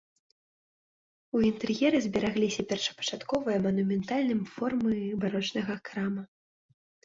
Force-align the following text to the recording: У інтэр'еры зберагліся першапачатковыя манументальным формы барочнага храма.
У 1.39 1.41
інтэр'еры 1.49 1.97
зберагліся 2.07 2.67
першапачатковыя 2.73 3.59
манументальным 3.69 4.43
формы 4.55 4.95
барочнага 5.23 5.81
храма. 5.87 6.23